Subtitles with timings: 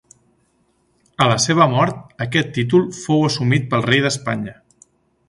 [1.25, 4.57] A la seva mort, aquest títol fou assumit pel rei d'Espanya.